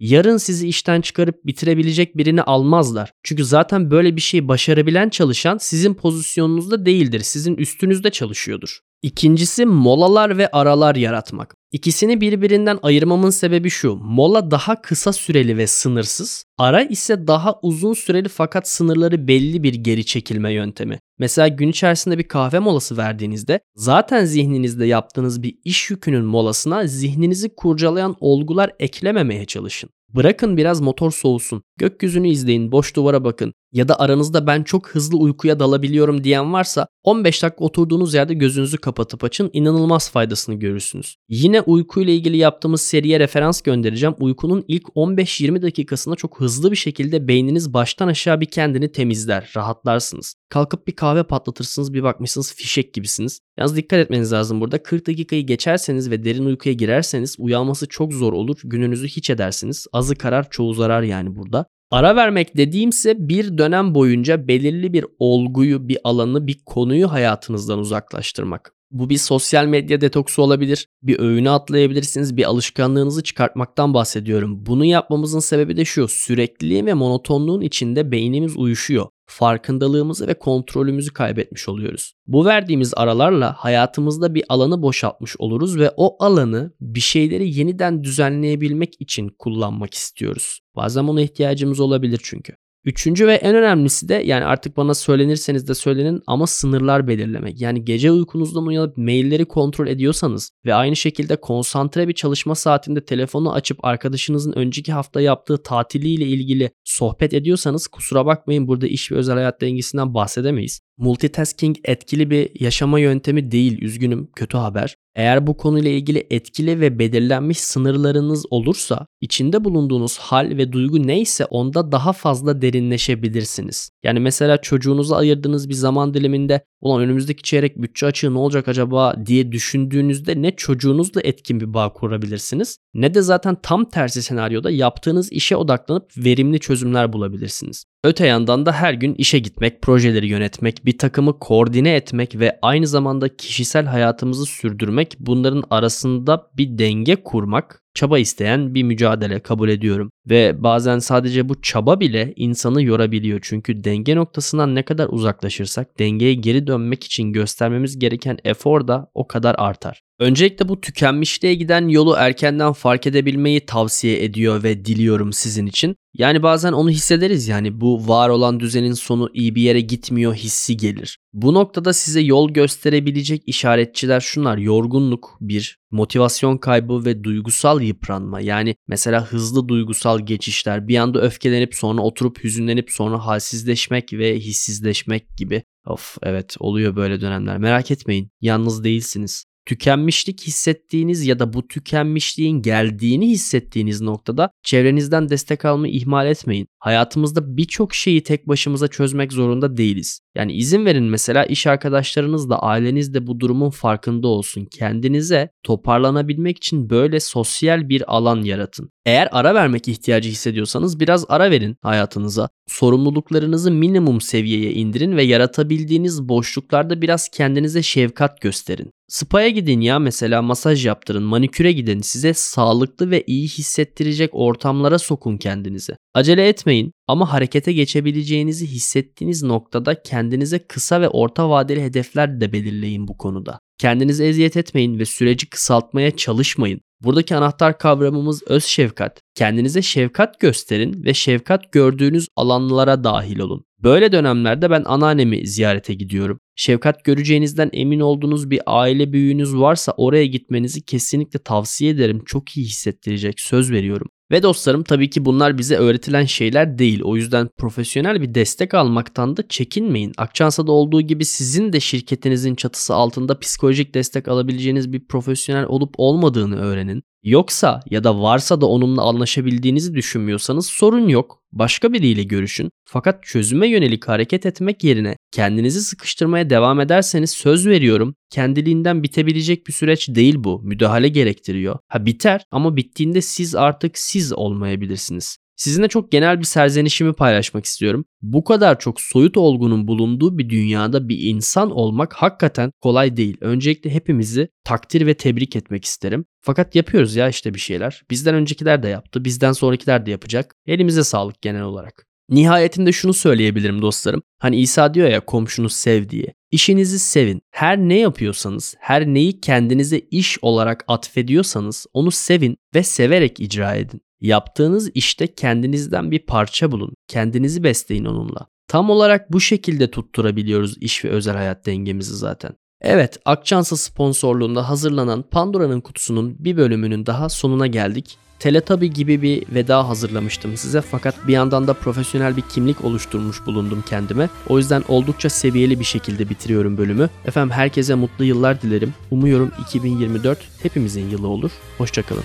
yarın 0.00 0.36
sizi 0.36 0.68
işten 0.68 1.00
çıkarıp 1.00 1.46
bitirebilecek 1.46 2.16
birini 2.16 2.42
almazlar. 2.42 3.12
Çünkü 3.22 3.44
zaten 3.44 3.90
böyle 3.90 4.16
bir 4.16 4.20
şeyi 4.20 4.48
başarabilen 4.48 5.08
çalışan 5.08 5.58
sizin 5.58 5.94
pozisyonunuzda 5.94 6.86
değildir. 6.86 7.20
Sizin 7.20 7.56
üstünüzde 7.56 8.10
çalışıyordur. 8.10 8.80
İkincisi 9.02 9.66
molalar 9.66 10.38
ve 10.38 10.50
aralar 10.50 10.96
yaratmak. 10.96 11.54
İkisini 11.72 12.20
birbirinden 12.20 12.78
ayırmamın 12.82 13.30
sebebi 13.30 13.70
şu. 13.70 13.96
Mola 13.96 14.50
daha 14.50 14.82
kısa 14.82 15.12
süreli 15.12 15.56
ve 15.56 15.66
sınırsız. 15.66 16.44
Ara 16.58 16.82
ise 16.82 17.26
daha 17.26 17.58
uzun 17.62 17.92
süreli 17.92 18.28
fakat 18.28 18.68
sınırları 18.68 19.28
belli 19.28 19.62
bir 19.62 19.74
geri 19.74 20.06
çekilme 20.06 20.52
yöntemi. 20.52 20.98
Mesela 21.18 21.48
gün 21.48 21.68
içerisinde 21.68 22.18
bir 22.18 22.28
kahve 22.28 22.58
molası 22.58 22.96
verdiğinizde 22.96 23.60
zaten 23.74 24.24
zihninizde 24.24 24.86
yaptığınız 24.86 25.42
bir 25.42 25.54
iş 25.64 25.90
yükünün 25.90 26.24
molasına 26.24 26.86
zihninizi 26.86 27.54
kurcalayan 27.54 28.16
olgular 28.20 28.70
eklememeye 28.78 29.44
çalışın. 29.44 29.90
Bırakın 30.14 30.56
biraz 30.56 30.80
motor 30.80 31.10
soğusun. 31.10 31.62
Gökyüzünü 31.78 32.28
izleyin, 32.28 32.72
boş 32.72 32.96
duvara 32.96 33.24
bakın. 33.24 33.52
Ya 33.72 33.88
da 33.88 34.00
aranızda 34.00 34.46
ben 34.46 34.62
çok 34.62 34.88
hızlı 34.88 35.18
uykuya 35.18 35.60
dalabiliyorum 35.60 36.24
diyen 36.24 36.52
varsa 36.52 36.86
15 37.04 37.42
dakika 37.42 37.64
oturduğunuz 37.64 38.14
yerde 38.14 38.34
gözünüzü 38.34 38.78
kapatıp 38.78 39.24
açın 39.24 39.50
inanılmaz 39.52 40.10
faydasını 40.10 40.54
görürsünüz. 40.54 41.16
Yine 41.28 41.60
uykuyla 41.60 42.12
ilgili 42.12 42.36
yaptığımız 42.36 42.80
seriye 42.80 43.20
referans 43.20 43.60
göndereceğim. 43.62 44.14
Uykunun 44.20 44.64
ilk 44.68 44.84
15-20 44.84 45.62
dakikasında 45.62 46.16
çok 46.16 46.40
hızlı 46.40 46.70
bir 46.70 46.76
şekilde 46.76 47.28
beyniniz 47.28 47.74
baştan 47.74 48.08
aşağı 48.08 48.40
bir 48.40 48.46
kendini 48.46 48.92
temizler, 48.92 49.52
rahatlarsınız. 49.56 50.34
Kalkıp 50.48 50.86
bir 50.86 50.96
kahve 50.96 51.22
patlatırsınız 51.22 51.94
bir 51.94 52.02
bakmışsınız 52.02 52.54
fişek 52.54 52.94
gibisiniz. 52.94 53.40
Yalnız 53.58 53.76
dikkat 53.76 53.98
etmeniz 53.98 54.32
lazım 54.32 54.60
burada 54.60 54.82
40 54.82 55.06
dakikayı 55.06 55.46
geçerseniz 55.46 56.10
ve 56.10 56.24
derin 56.24 56.44
uykuya 56.44 56.74
girerseniz 56.74 57.36
uyanması 57.38 57.88
çok 57.88 58.12
zor 58.12 58.32
olur. 58.32 58.56
Gününüzü 58.64 59.08
hiç 59.08 59.30
edersiniz. 59.30 59.86
Azı 59.92 60.14
karar 60.14 60.50
çoğu 60.50 60.74
zarar 60.74 61.02
yani 61.02 61.36
burada. 61.36 61.66
Ara 61.90 62.16
vermek 62.16 62.56
dediğimse 62.56 63.28
bir 63.28 63.58
dönem 63.58 63.94
boyunca 63.94 64.48
belirli 64.48 64.92
bir 64.92 65.06
olguyu, 65.18 65.88
bir 65.88 65.98
alanı, 66.04 66.46
bir 66.46 66.60
konuyu 66.66 67.12
hayatınızdan 67.12 67.78
uzaklaştırmak. 67.78 68.72
Bu 68.90 69.10
bir 69.10 69.18
sosyal 69.18 69.66
medya 69.66 70.00
detoksu 70.00 70.42
olabilir. 70.42 70.88
Bir 71.02 71.18
öğünü 71.18 71.50
atlayabilirsiniz. 71.50 72.36
Bir 72.36 72.44
alışkanlığınızı 72.44 73.22
çıkartmaktan 73.22 73.94
bahsediyorum. 73.94 74.66
Bunu 74.66 74.84
yapmamızın 74.84 75.40
sebebi 75.40 75.76
de 75.76 75.84
şu. 75.84 76.08
Sürekliliğin 76.08 76.86
ve 76.86 76.94
monotonluğun 76.94 77.60
içinde 77.60 78.12
beynimiz 78.12 78.56
uyuşuyor 78.56 79.06
farkındalığımızı 79.30 80.26
ve 80.26 80.34
kontrolümüzü 80.34 81.12
kaybetmiş 81.12 81.68
oluyoruz. 81.68 82.12
Bu 82.26 82.44
verdiğimiz 82.44 82.92
aralarla 82.96 83.52
hayatımızda 83.52 84.34
bir 84.34 84.44
alanı 84.48 84.82
boşaltmış 84.82 85.36
oluruz 85.38 85.78
ve 85.78 85.90
o 85.96 86.24
alanı 86.24 86.72
bir 86.80 87.00
şeyleri 87.00 87.58
yeniden 87.58 88.04
düzenleyebilmek 88.04 89.00
için 89.00 89.28
kullanmak 89.38 89.94
istiyoruz. 89.94 90.60
Bazen 90.76 91.04
ona 91.04 91.20
ihtiyacımız 91.20 91.80
olabilir 91.80 92.20
çünkü. 92.22 92.54
Üçüncü 92.84 93.26
ve 93.26 93.34
en 93.34 93.54
önemlisi 93.54 94.08
de 94.08 94.14
yani 94.14 94.44
artık 94.44 94.76
bana 94.76 94.94
söylenirseniz 94.94 95.68
de 95.68 95.74
söylenin 95.74 96.22
ama 96.26 96.46
sınırlar 96.46 97.08
belirlemek. 97.08 97.60
Yani 97.60 97.84
gece 97.84 98.12
uykunuzdan 98.12 98.66
uyanıp 98.66 98.96
mailleri 98.96 99.44
kontrol 99.44 99.86
ediyorsanız 99.86 100.50
ve 100.66 100.74
aynı 100.74 100.96
şekilde 100.96 101.36
konsantre 101.36 102.08
bir 102.08 102.12
çalışma 102.12 102.54
saatinde 102.54 103.04
telefonu 103.04 103.52
açıp 103.52 103.84
arkadaşınızın 103.84 104.52
önceki 104.52 104.92
hafta 104.92 105.20
yaptığı 105.20 105.62
tatiliyle 105.62 106.26
ilgili 106.26 106.70
sohbet 106.84 107.34
ediyorsanız 107.34 107.86
kusura 107.86 108.26
bakmayın 108.26 108.68
burada 108.68 108.86
iş 108.86 109.12
ve 109.12 109.16
özel 109.16 109.34
hayat 109.34 109.60
dengesinden 109.60 110.14
bahsedemeyiz. 110.14 110.80
Multitasking 111.00 111.76
etkili 111.84 112.30
bir 112.30 112.60
yaşama 112.60 112.98
yöntemi 112.98 113.50
değil 113.50 113.82
üzgünüm 113.82 114.28
kötü 114.36 114.58
haber. 114.58 114.96
Eğer 115.14 115.46
bu 115.46 115.56
konuyla 115.56 115.90
ilgili 115.90 116.26
etkili 116.30 116.80
ve 116.80 116.98
belirlenmiş 116.98 117.60
sınırlarınız 117.60 118.46
olursa 118.50 119.06
içinde 119.20 119.64
bulunduğunuz 119.64 120.18
hal 120.18 120.56
ve 120.56 120.72
duygu 120.72 121.06
neyse 121.06 121.44
onda 121.44 121.92
daha 121.92 122.12
fazla 122.12 122.62
derinleşebilirsiniz. 122.62 123.90
Yani 124.04 124.20
mesela 124.20 124.56
çocuğunuza 124.56 125.16
ayırdığınız 125.16 125.68
bir 125.68 125.74
zaman 125.74 126.14
diliminde 126.14 126.64
ulan 126.80 127.02
önümüzdeki 127.02 127.42
çeyrek 127.42 127.82
bütçe 127.82 128.06
açığı 128.06 128.34
ne 128.34 128.38
olacak 128.38 128.68
acaba 128.68 129.14
diye 129.26 129.52
düşündüğünüzde 129.52 130.42
ne 130.42 130.56
çocuğunuzla 130.56 131.20
etkin 131.24 131.60
bir 131.60 131.74
bağ 131.74 131.92
kurabilirsiniz 131.92 132.76
ne 132.94 133.14
de 133.14 133.22
zaten 133.22 133.56
tam 133.62 133.84
tersi 133.84 134.22
senaryoda 134.22 134.70
yaptığınız 134.70 135.32
işe 135.32 135.56
odaklanıp 135.56 136.10
verimli 136.16 136.60
çözümler 136.60 137.12
bulabilirsiniz. 137.12 137.84
Öte 138.04 138.26
yandan 138.26 138.66
da 138.66 138.72
her 138.72 138.94
gün 138.94 139.14
işe 139.14 139.38
gitmek, 139.38 139.82
projeleri 139.82 140.28
yönetmek, 140.28 140.86
bir 140.86 140.98
takımı 140.98 141.38
koordine 141.38 141.94
etmek 141.94 142.38
ve 142.38 142.58
aynı 142.62 142.86
zamanda 142.86 143.36
kişisel 143.36 143.86
hayatımızı 143.86 144.46
sürdürmek 144.46 145.16
bunların 145.18 145.64
arasında 145.70 146.50
bir 146.56 146.78
denge 146.78 147.16
kurmak 147.16 147.82
çaba 147.94 148.18
isteyen 148.18 148.74
bir 148.74 148.82
mücadele 148.82 149.40
kabul 149.40 149.68
ediyorum. 149.68 150.10
Ve 150.26 150.62
bazen 150.62 150.98
sadece 150.98 151.48
bu 151.48 151.62
çaba 151.62 152.00
bile 152.00 152.32
insanı 152.36 152.82
yorabiliyor. 152.82 153.40
Çünkü 153.42 153.84
denge 153.84 154.16
noktasından 154.16 154.74
ne 154.74 154.84
kadar 154.84 155.08
uzaklaşırsak 155.08 155.98
dengeye 155.98 156.34
geri 156.34 156.66
dönmek 156.66 157.04
için 157.04 157.32
göstermemiz 157.32 157.98
gereken 157.98 158.38
efor 158.44 158.88
da 158.88 159.10
o 159.14 159.26
kadar 159.26 159.54
artar. 159.58 160.02
Öncelikle 160.20 160.68
bu 160.68 160.80
tükenmişliğe 160.80 161.54
giden 161.54 161.88
yolu 161.88 162.14
erkenden 162.18 162.72
fark 162.72 163.06
edebilmeyi 163.06 163.66
tavsiye 163.66 164.24
ediyor 164.24 164.62
ve 164.62 164.84
diliyorum 164.84 165.32
sizin 165.32 165.66
için. 165.66 165.96
Yani 166.14 166.42
bazen 166.42 166.72
onu 166.72 166.90
hissederiz 166.90 167.48
yani 167.48 167.80
bu 167.80 168.08
var 168.08 168.28
olan 168.28 168.60
düzenin 168.60 168.92
sonu 168.92 169.30
iyi 169.34 169.54
bir 169.54 169.62
yere 169.62 169.80
gitmiyor 169.80 170.34
hissi 170.34 170.76
gelir. 170.76 171.18
Bu 171.32 171.54
noktada 171.54 171.92
size 171.92 172.20
yol 172.20 172.50
gösterebilecek 172.50 173.42
işaretçiler 173.46 174.20
şunlar. 174.20 174.58
Yorgunluk 174.58 175.36
bir, 175.40 175.78
motivasyon 175.90 176.58
kaybı 176.58 177.04
ve 177.04 177.24
duygusal 177.24 177.82
yıpranma. 177.82 178.40
Yani 178.40 178.74
mesela 178.88 179.26
hızlı 179.26 179.68
duygusal 179.68 180.26
geçişler, 180.26 180.88
bir 180.88 180.96
anda 180.96 181.20
öfkelenip 181.20 181.74
sonra 181.74 182.02
oturup 182.02 182.44
hüzünlenip 182.44 182.90
sonra 182.90 183.26
halsizleşmek 183.26 184.12
ve 184.12 184.38
hissizleşmek 184.38 185.36
gibi. 185.36 185.62
Of 185.86 186.16
evet 186.22 186.56
oluyor 186.58 186.96
böyle 186.96 187.20
dönemler. 187.20 187.58
Merak 187.58 187.90
etmeyin. 187.90 188.30
Yalnız 188.40 188.84
değilsiniz 188.84 189.49
tükenmişlik 189.70 190.46
hissettiğiniz 190.46 191.26
ya 191.26 191.38
da 191.38 191.52
bu 191.52 191.68
tükenmişliğin 191.68 192.62
geldiğini 192.62 193.28
hissettiğiniz 193.28 194.00
noktada 194.00 194.50
çevrenizden 194.62 195.28
destek 195.28 195.64
almayı 195.64 195.94
ihmal 195.94 196.26
etmeyin. 196.26 196.66
Hayatımızda 196.78 197.56
birçok 197.56 197.94
şeyi 197.94 198.22
tek 198.22 198.48
başımıza 198.48 198.88
çözmek 198.88 199.32
zorunda 199.32 199.76
değiliz. 199.76 200.20
Yani 200.34 200.52
izin 200.52 200.84
verin 200.86 201.04
mesela 201.04 201.44
iş 201.44 201.66
arkadaşlarınız 201.66 202.50
da 202.50 202.62
aileniz 202.62 203.14
de 203.14 203.26
bu 203.26 203.40
durumun 203.40 203.70
farkında 203.70 204.28
olsun. 204.28 204.64
Kendinize 204.64 205.50
toparlanabilmek 205.62 206.56
için 206.56 206.90
böyle 206.90 207.20
sosyal 207.20 207.88
bir 207.88 208.16
alan 208.16 208.42
yaratın. 208.42 208.90
Eğer 209.06 209.28
ara 209.32 209.54
vermek 209.54 209.88
ihtiyacı 209.88 210.28
hissediyorsanız 210.28 211.00
biraz 211.00 211.24
ara 211.28 211.50
verin 211.50 211.76
hayatınıza. 211.82 212.48
Sorumluluklarınızı 212.68 213.70
minimum 213.70 214.20
seviyeye 214.20 214.72
indirin 214.72 215.16
ve 215.16 215.22
yaratabildiğiniz 215.22 216.28
boşluklarda 216.28 217.02
biraz 217.02 217.28
kendinize 217.28 217.82
şefkat 217.82 218.40
gösterin. 218.40 218.90
Spa'ya 219.10 219.48
gidin 219.48 219.80
ya 219.80 219.98
mesela 219.98 220.42
masaj 220.42 220.86
yaptırın, 220.86 221.22
maniküre 221.22 221.72
gidin. 221.72 222.00
Size 222.00 222.34
sağlıklı 222.34 223.10
ve 223.10 223.24
iyi 223.26 223.48
hissettirecek 223.48 224.30
ortamlara 224.32 224.98
sokun 224.98 225.36
kendinizi. 225.36 225.96
Acele 226.14 226.48
etmeyin 226.48 226.92
ama 227.08 227.32
harekete 227.32 227.72
geçebileceğinizi 227.72 228.66
hissettiğiniz 228.66 229.42
noktada 229.42 230.02
kendinize 230.02 230.58
kısa 230.58 231.00
ve 231.00 231.08
orta 231.08 231.50
vadeli 231.50 231.82
hedefler 231.82 232.40
de 232.40 232.52
belirleyin 232.52 233.08
bu 233.08 233.16
konuda. 233.16 233.58
Kendinize 233.78 234.26
eziyet 234.26 234.56
etmeyin 234.56 234.98
ve 234.98 235.04
süreci 235.04 235.50
kısaltmaya 235.50 236.16
çalışmayın. 236.16 236.80
Buradaki 237.00 237.36
anahtar 237.36 237.78
kavramımız 237.78 238.42
öz 238.46 238.64
şefkat. 238.64 239.20
Kendinize 239.34 239.82
şefkat 239.82 240.40
gösterin 240.40 241.04
ve 241.04 241.14
şefkat 241.14 241.72
gördüğünüz 241.72 242.28
alanlara 242.36 243.04
dahil 243.04 243.38
olun. 243.38 243.64
Böyle 243.82 244.12
dönemlerde 244.12 244.70
ben 244.70 244.82
anneannemi 244.86 245.46
ziyarete 245.46 245.94
gidiyorum. 245.94 246.40
şefkat 246.56 247.04
göreceğinizden 247.04 247.70
emin 247.72 248.00
olduğunuz 248.00 248.50
bir 248.50 248.60
aile 248.66 249.12
büyüğünüz 249.12 249.56
varsa 249.56 249.92
oraya 249.96 250.26
gitmenizi 250.26 250.84
kesinlikle 250.84 251.38
tavsiye 251.38 251.90
ederim. 251.90 252.22
Çok 252.26 252.56
iyi 252.56 252.66
hissettirecek 252.66 253.40
söz 253.40 253.72
veriyorum. 253.72 254.08
Ve 254.30 254.42
dostlarım 254.42 254.82
tabii 254.82 255.10
ki 255.10 255.24
bunlar 255.24 255.58
bize 255.58 255.76
öğretilen 255.76 256.24
şeyler 256.24 256.78
değil. 256.78 257.02
O 257.02 257.16
yüzden 257.16 257.48
profesyonel 257.58 258.22
bir 258.22 258.34
destek 258.34 258.74
almaktan 258.74 259.36
da 259.36 259.48
çekinmeyin. 259.48 260.12
Akçansa'da 260.18 260.72
olduğu 260.72 261.00
gibi 261.00 261.24
sizin 261.24 261.72
de 261.72 261.80
şirketinizin 261.80 262.54
çatısı 262.54 262.94
altında 262.94 263.38
psikolojik 263.38 263.94
destek 263.94 264.28
alabileceğiniz 264.28 264.92
bir 264.92 265.06
profesyonel 265.06 265.64
olup 265.64 265.94
olmadığını 265.98 266.56
öğrenin. 266.60 267.02
Yoksa 267.22 267.80
ya 267.90 268.04
da 268.04 268.20
varsa 268.22 268.60
da 268.60 268.66
onunla 268.66 269.02
anlaşabildiğinizi 269.02 269.94
düşünmüyorsanız 269.94 270.66
sorun 270.66 271.08
yok. 271.08 271.42
Başka 271.52 271.92
biriyle 271.92 272.22
görüşün. 272.22 272.70
Fakat 272.84 273.24
çözüme 273.24 273.68
yönelik 273.68 274.08
hareket 274.08 274.46
etmek 274.46 274.84
yerine 274.84 275.16
kendinizi 275.32 275.80
sıkıştırmaya 275.80 276.50
devam 276.50 276.80
ederseniz 276.80 277.30
söz 277.30 277.66
veriyorum 277.66 278.14
kendiliğinden 278.30 279.02
bitebilecek 279.02 279.66
bir 279.66 279.72
süreç 279.72 280.08
değil 280.08 280.34
bu. 280.38 280.60
Müdahale 280.62 281.08
gerektiriyor. 281.08 281.78
Ha 281.88 282.06
biter 282.06 282.42
ama 282.50 282.76
bittiğinde 282.76 283.20
siz 283.20 283.54
artık 283.54 283.98
siz 283.98 284.32
olmayabilirsiniz. 284.32 285.38
Sizinle 285.60 285.88
çok 285.88 286.12
genel 286.12 286.38
bir 286.38 286.44
serzenişimi 286.44 287.12
paylaşmak 287.12 287.64
istiyorum. 287.64 288.04
Bu 288.22 288.44
kadar 288.44 288.78
çok 288.78 289.00
soyut 289.00 289.36
olgunun 289.36 289.88
bulunduğu 289.88 290.38
bir 290.38 290.50
dünyada 290.50 291.08
bir 291.08 291.18
insan 291.20 291.70
olmak 291.70 292.12
hakikaten 292.14 292.72
kolay 292.80 293.16
değil. 293.16 293.36
Öncelikle 293.40 293.90
hepimizi 293.90 294.48
takdir 294.64 295.06
ve 295.06 295.14
tebrik 295.14 295.56
etmek 295.56 295.84
isterim. 295.84 296.24
Fakat 296.40 296.74
yapıyoruz 296.74 297.16
ya 297.16 297.28
işte 297.28 297.54
bir 297.54 297.58
şeyler. 297.58 298.02
Bizden 298.10 298.34
öncekiler 298.34 298.82
de 298.82 298.88
yaptı, 298.88 299.24
bizden 299.24 299.52
sonrakiler 299.52 300.06
de 300.06 300.10
yapacak. 300.10 300.54
Elimize 300.66 301.04
sağlık 301.04 301.42
genel 301.42 301.62
olarak. 301.62 302.06
Nihayetinde 302.28 302.92
şunu 302.92 303.12
söyleyebilirim 303.12 303.82
dostlarım. 303.82 304.22
Hani 304.38 304.60
İsa 304.60 304.94
diyor 304.94 305.08
ya 305.08 305.20
komşunu 305.20 305.68
sev 305.68 306.08
diye. 306.08 306.34
İşinizi 306.50 306.98
sevin. 306.98 307.42
Her 307.50 307.78
ne 307.78 307.98
yapıyorsanız, 307.98 308.74
her 308.78 309.06
neyi 309.06 309.40
kendinize 309.40 309.98
iş 309.98 310.38
olarak 310.42 310.84
atfediyorsanız 310.88 311.86
onu 311.92 312.10
sevin 312.10 312.56
ve 312.74 312.82
severek 312.82 313.40
icra 313.40 313.74
edin. 313.74 314.00
Yaptığınız 314.20 314.90
işte 314.94 315.26
kendinizden 315.26 316.10
bir 316.10 316.18
parça 316.18 316.72
bulun. 316.72 316.94
Kendinizi 317.08 317.64
besleyin 317.64 318.04
onunla. 318.04 318.46
Tam 318.68 318.90
olarak 318.90 319.32
bu 319.32 319.40
şekilde 319.40 319.90
tutturabiliyoruz 319.90 320.76
iş 320.80 321.04
ve 321.04 321.08
özel 321.08 321.36
hayat 321.36 321.66
dengemizi 321.66 322.16
zaten. 322.16 322.52
Evet, 322.80 323.18
Akçansa 323.24 323.76
sponsorluğunda 323.76 324.68
hazırlanan 324.68 325.22
Pandora'nın 325.22 325.80
kutusunun 325.80 326.36
bir 326.38 326.56
bölümünün 326.56 327.06
daha 327.06 327.28
sonuna 327.28 327.66
geldik. 327.66 328.18
Teletabi 328.38 328.92
gibi 328.92 329.22
bir 329.22 329.54
veda 329.54 329.88
hazırlamıştım 329.88 330.56
size 330.56 330.80
fakat 330.80 331.28
bir 331.28 331.32
yandan 331.32 331.66
da 331.66 331.74
profesyonel 331.74 332.36
bir 332.36 332.42
kimlik 332.42 332.84
oluşturmuş 332.84 333.46
bulundum 333.46 333.84
kendime. 333.88 334.28
O 334.48 334.58
yüzden 334.58 334.84
oldukça 334.88 335.28
seviyeli 335.28 335.80
bir 335.80 335.84
şekilde 335.84 336.28
bitiriyorum 336.28 336.78
bölümü. 336.78 337.08
Efendim 337.24 337.50
herkese 337.50 337.94
mutlu 337.94 338.24
yıllar 338.24 338.62
dilerim. 338.62 338.94
Umuyorum 339.10 339.52
2024 339.68 340.38
hepimizin 340.62 341.10
yılı 341.10 341.28
olur. 341.28 341.50
Hoşçakalın. 341.78 342.24